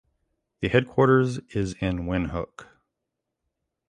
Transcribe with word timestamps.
The 0.61 0.67
headquarters 0.69 1.37
is 1.53 1.73
in 1.79 2.07
Windhoek. 2.07 2.65